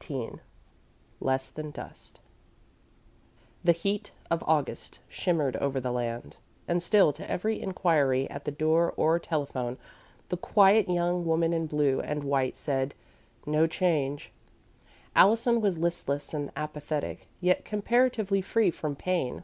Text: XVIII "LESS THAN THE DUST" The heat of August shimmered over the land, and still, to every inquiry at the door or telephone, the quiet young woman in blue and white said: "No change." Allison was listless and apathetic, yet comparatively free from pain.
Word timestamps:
XVIII 0.00 0.34
"LESS 1.18 1.50
THAN 1.50 1.72
THE 1.72 1.72
DUST" 1.72 2.20
The 3.64 3.72
heat 3.72 4.12
of 4.30 4.44
August 4.46 5.00
shimmered 5.08 5.56
over 5.56 5.80
the 5.80 5.90
land, 5.90 6.36
and 6.68 6.80
still, 6.80 7.12
to 7.12 7.28
every 7.28 7.60
inquiry 7.60 8.30
at 8.30 8.44
the 8.44 8.52
door 8.52 8.94
or 8.96 9.18
telephone, 9.18 9.78
the 10.28 10.36
quiet 10.36 10.88
young 10.88 11.24
woman 11.26 11.52
in 11.52 11.66
blue 11.66 12.00
and 12.00 12.22
white 12.22 12.56
said: 12.56 12.94
"No 13.46 13.66
change." 13.66 14.30
Allison 15.16 15.60
was 15.60 15.76
listless 15.76 16.32
and 16.34 16.52
apathetic, 16.56 17.26
yet 17.40 17.64
comparatively 17.64 18.40
free 18.40 18.70
from 18.70 18.94
pain. 18.94 19.42